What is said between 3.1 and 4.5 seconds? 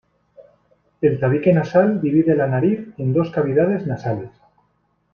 dos cavidades nasales.